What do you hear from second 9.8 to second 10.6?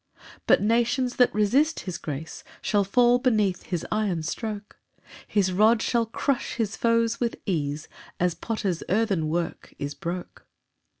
broke. PAUSE.